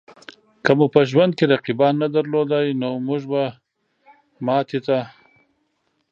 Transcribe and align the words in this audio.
که 0.63 0.71
مو 0.77 0.85
په 0.93 1.01
ژوند 1.09 1.31
کې 1.37 1.45
رقیبان 1.53 1.93
نه 2.03 2.07
درلودای؛ 2.15 2.69
نو 2.81 2.89
مونږ 3.07 3.23
به 3.31 3.43
ماتې 4.45 4.79
ته 4.87 4.97